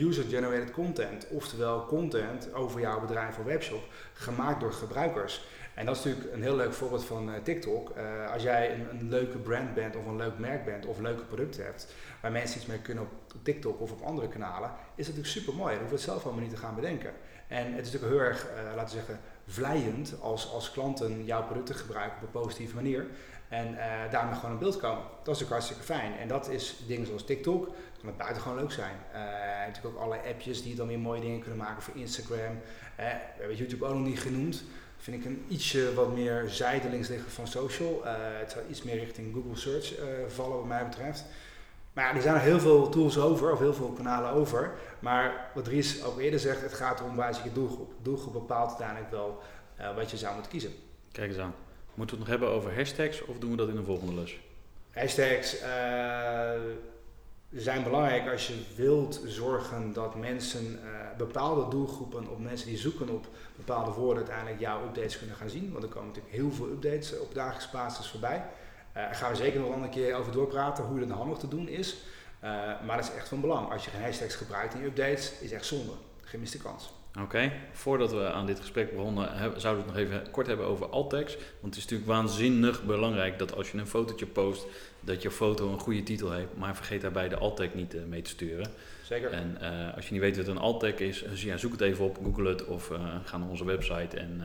User-generated 0.00 0.70
content, 0.70 1.26
oftewel 1.30 1.86
content 1.86 2.54
over 2.54 2.80
jouw 2.80 3.00
bedrijf 3.00 3.38
of 3.38 3.44
webshop, 3.44 3.82
gemaakt 4.12 4.60
door 4.60 4.72
gebruikers. 4.72 5.44
En 5.78 5.86
dat 5.86 5.96
is 5.96 6.04
natuurlijk 6.04 6.34
een 6.34 6.42
heel 6.42 6.56
leuk 6.56 6.72
voorbeeld 6.72 7.04
van 7.04 7.28
uh, 7.28 7.34
TikTok. 7.42 7.92
Uh, 7.96 8.32
als 8.32 8.42
jij 8.42 8.74
een, 8.74 8.86
een, 8.90 9.08
leuke 9.08 9.38
brand 9.38 9.74
bent 9.74 9.96
of 9.96 10.06
een 10.06 10.16
leuk 10.16 10.38
merk 10.38 10.64
bent 10.64 10.86
of 10.86 10.98
leuke 10.98 11.22
producten 11.22 11.64
hebt, 11.64 11.94
waar 12.20 12.32
mensen 12.32 12.56
iets 12.56 12.66
mee 12.66 12.78
kunnen 12.78 13.04
op, 13.04 13.42
TikTok 13.42 13.80
of 13.80 13.92
op 13.92 14.02
andere 14.02 14.28
kanalen, 14.28 14.70
is 14.70 15.06
dat 15.06 15.14
natuurlijk 15.16 15.26
super 15.26 15.54
mooi. 15.54 15.72
Je 15.72 15.78
hoeft 15.78 15.92
het 15.92 16.00
zelf 16.00 16.24
allemaal 16.24 16.42
niet 16.42 16.50
te 16.50 16.56
gaan 16.56 16.74
bedenken. 16.74 17.12
En 17.48 17.72
het 17.72 17.86
is 17.86 17.92
natuurlijk 17.92 18.12
heel 18.12 18.28
erg, 18.28 18.46
uh, 18.46 18.74
laten 18.76 18.96
we 18.96 19.00
zeggen, 19.00 19.20
vlijend 19.46 20.14
als, 20.20 20.52
als 20.52 20.70
klanten 20.70 21.24
jouw 21.24 21.44
producten 21.46 21.74
gebruiken 21.74 22.16
op 22.16 22.22
een 22.22 22.40
positieve 22.40 22.74
manier. 22.74 23.06
En 23.48 23.76
daarmee 24.10 24.34
gewoon 24.34 24.50
een 24.50 24.58
beeld 24.58 24.76
komen. 24.76 25.02
Dat 25.02 25.34
is 25.34 25.40
natuurlijk 25.40 25.50
hartstikke 25.50 25.82
fijn. 25.82 26.18
En 26.18 26.28
dat 26.28 26.48
is 26.48 26.76
dingen 26.86 27.06
zoals 27.06 27.24
TikTok, 27.24 27.64
kan 27.98 28.06
het 28.06 28.16
buitengewoon 28.16 28.58
leuk 28.58 28.72
zijn. 28.72 28.96
Natuurlijk 29.66 29.94
ook 29.94 30.02
allerlei 30.02 30.32
appjes 30.32 30.62
die 30.62 30.74
dan 30.74 30.86
weer 30.86 30.98
mooie 30.98 31.20
dingen 31.20 31.40
kunnen 31.40 31.58
maken 31.58 31.82
voor 31.82 31.96
Instagram. 31.96 32.60
we 32.96 33.02
hebben 33.38 33.56
YouTube 33.56 33.84
ook 33.84 33.94
nog 33.94 34.04
niet 34.04 34.20
genoemd 34.20 34.64
vind 34.98 35.24
ik 35.24 35.24
een 35.24 35.44
ietsje 35.48 35.94
wat 35.94 36.14
meer 36.14 36.44
zijdelings 36.48 37.08
liggen 37.08 37.30
van 37.30 37.46
social. 37.46 38.02
Uh, 38.04 38.12
het 38.16 38.50
zou 38.50 38.64
iets 38.70 38.82
meer 38.82 38.98
richting 38.98 39.34
Google 39.34 39.56
Search 39.56 39.98
uh, 39.98 40.04
vallen 40.28 40.56
wat 40.56 40.66
mij 40.66 40.84
betreft. 40.84 41.24
Maar 41.92 42.04
ja, 42.04 42.14
er 42.14 42.22
zijn 42.22 42.34
er 42.34 42.40
heel 42.40 42.60
veel 42.60 42.88
tools 42.88 43.18
over, 43.18 43.52
of 43.52 43.58
heel 43.58 43.74
veel 43.74 43.92
kanalen 43.92 44.30
over. 44.30 44.70
Maar 44.98 45.50
wat 45.54 45.66
Ries 45.66 46.02
ook 46.02 46.18
eerder 46.18 46.40
zegt, 46.40 46.60
het 46.60 46.74
gaat 46.74 47.00
erom 47.00 47.16
waar 47.16 47.34
zit 47.34 47.44
je 47.44 47.52
doelgroep. 47.52 47.90
De 47.90 48.02
doelgroep 48.02 48.32
bepaalt 48.32 48.68
uiteindelijk 48.68 49.10
wel 49.10 49.42
uh, 49.80 49.94
wat 49.94 50.10
je 50.10 50.16
zou 50.16 50.32
moeten 50.32 50.52
kiezen. 50.52 50.72
Kijk 51.12 51.28
eens 51.28 51.38
aan. 51.38 51.54
Moeten 51.94 52.16
we 52.16 52.22
het 52.22 52.30
nog 52.30 52.40
hebben 52.40 52.58
over 52.58 52.76
hashtags 52.76 53.24
of 53.24 53.38
doen 53.38 53.50
we 53.50 53.56
dat 53.56 53.68
in 53.68 53.76
een 53.76 53.84
volgende 53.84 54.14
les? 54.14 54.38
Hashtags 54.90 55.56
zijn 57.52 57.82
belangrijk 57.82 58.30
als 58.30 58.46
je 58.46 58.62
wilt 58.76 59.20
zorgen 59.26 59.92
dat 59.92 60.14
mensen, 60.14 60.80
bepaalde 61.16 61.70
doelgroepen, 61.70 62.28
of 62.28 62.38
mensen 62.38 62.68
die 62.68 62.78
zoeken 62.78 63.08
op 63.08 63.26
bepaalde 63.56 63.90
woorden 63.90 64.16
uiteindelijk 64.16 64.60
jouw 64.60 64.84
updates 64.84 65.18
kunnen 65.18 65.36
gaan 65.36 65.50
zien. 65.50 65.72
Want 65.72 65.84
er 65.84 65.90
komen 65.90 66.08
natuurlijk 66.08 66.34
heel 66.34 66.50
veel 66.50 66.66
updates 66.66 67.18
op 67.18 67.34
dagelijkse 67.34 67.68
basis 67.72 68.06
voorbij. 68.06 68.36
Uh, 68.36 68.94
daar 68.94 69.14
gaan 69.14 69.30
we 69.30 69.36
zeker 69.36 69.60
nog 69.60 69.74
een 69.74 69.90
keer 69.90 70.14
over 70.14 70.32
doorpraten 70.32 70.84
hoe 70.84 70.98
dat 71.06 71.08
handig 71.08 71.38
te 71.38 71.48
doen 71.48 71.68
is. 71.68 71.96
Maar 72.86 72.96
dat 72.96 73.04
is 73.04 73.14
echt 73.14 73.28
van 73.28 73.40
belang. 73.40 73.72
Als 73.72 73.84
je 73.84 73.90
geen 73.90 74.02
hashtags 74.02 74.34
gebruikt 74.34 74.74
in 74.74 74.80
je 74.80 74.86
updates, 74.86 75.32
is 75.40 75.52
echt 75.52 75.66
zonde. 75.66 75.92
Geen 76.22 76.40
miste 76.40 76.58
kans. 76.58 76.97
Oké, 77.20 77.52
voordat 77.72 78.12
we 78.12 78.32
aan 78.32 78.46
dit 78.46 78.60
gesprek 78.60 78.96
begonnen, 78.96 79.60
zouden 79.60 79.84
we 79.84 79.90
het 79.90 80.08
nog 80.10 80.18
even 80.18 80.30
kort 80.30 80.46
hebben 80.46 80.66
over 80.66 80.88
alt-tags. 80.88 81.36
Want 81.36 81.74
het 81.74 81.76
is 81.76 81.82
natuurlijk 81.82 82.08
waanzinnig 82.08 82.84
belangrijk 82.84 83.38
dat 83.38 83.54
als 83.54 83.70
je 83.70 83.78
een 83.78 83.86
fotootje 83.86 84.26
post, 84.26 84.66
dat 85.00 85.22
je 85.22 85.30
foto 85.30 85.72
een 85.72 85.78
goede 85.78 86.02
titel 86.02 86.32
heeft. 86.32 86.56
Maar 86.56 86.76
vergeet 86.76 87.00
daarbij 87.00 87.28
de 87.28 87.36
alt-tag 87.36 87.74
niet 87.74 87.94
uh, 87.94 88.04
mee 88.04 88.22
te 88.22 88.30
sturen. 88.30 88.70
Zeker. 89.02 89.30
En 89.30 89.58
uh, 89.62 89.94
als 89.94 90.06
je 90.06 90.12
niet 90.12 90.20
weet 90.20 90.36
wat 90.36 90.46
een 90.46 90.58
alt-tag 90.58 90.94
is, 90.94 91.24
dus 91.30 91.42
ja, 91.42 91.56
zoek 91.56 91.72
het 91.72 91.80
even 91.80 92.04
op, 92.04 92.18
google 92.24 92.48
het 92.48 92.64
of 92.64 92.90
uh, 92.90 93.14
ga 93.24 93.38
naar 93.38 93.48
onze 93.48 93.64
website 93.64 94.16
en 94.16 94.42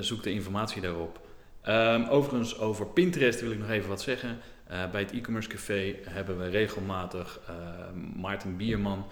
zoek 0.00 0.22
de 0.22 0.32
informatie 0.32 0.82
daarop. 0.82 1.20
Um, 1.68 2.04
overigens, 2.04 2.58
over 2.58 2.86
Pinterest 2.86 3.40
wil 3.40 3.50
ik 3.50 3.58
nog 3.58 3.70
even 3.70 3.88
wat 3.88 4.02
zeggen. 4.02 4.38
bij 4.66 5.00
het 5.00 5.12
e-commerce 5.12 5.48
café 5.48 5.94
hebben 6.04 6.38
we 6.38 6.48
regelmatig 6.48 7.40
Maarten 8.16 8.56
Bierman 8.56 9.06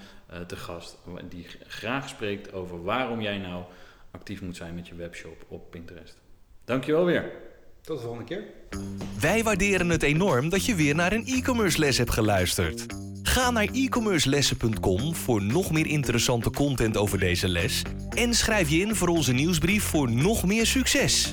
te 0.46 0.56
gast, 0.56 0.98
die 1.28 1.46
graag 1.66 2.08
spreekt 2.08 2.52
over 2.52 2.82
waarom 2.82 3.20
jij 3.20 3.38
nou 3.38 3.64
actief 4.10 4.40
moet 4.40 4.56
zijn 4.56 4.74
met 4.74 4.88
je 4.88 4.94
webshop 4.94 5.44
op 5.48 5.70
Pinterest. 5.70 6.16
Dankjewel 6.64 7.04
weer. 7.04 7.32
Tot 7.80 7.96
de 7.96 8.02
volgende 8.02 8.24
keer. 8.24 8.44
Wij 9.20 9.42
waarderen 9.42 9.88
het 9.88 10.02
enorm 10.02 10.48
dat 10.48 10.64
je 10.64 10.74
weer 10.74 10.94
naar 10.94 11.12
een 11.12 11.26
e-commerce 11.26 11.78
les 11.78 11.98
hebt 11.98 12.10
geluisterd. 12.10 12.86
Ga 13.22 13.50
naar 13.50 13.68
e-commercelessen.com 13.72 15.14
voor 15.14 15.42
nog 15.42 15.72
meer 15.72 15.86
interessante 15.86 16.50
content 16.50 16.96
over 16.96 17.18
deze 17.18 17.48
les 17.48 17.82
en 18.10 18.34
schrijf 18.34 18.70
je 18.70 18.78
in 18.78 18.94
voor 18.94 19.08
onze 19.08 19.32
nieuwsbrief 19.32 19.84
voor 19.84 20.10
nog 20.10 20.46
meer 20.46 20.66
succes. 20.66 21.32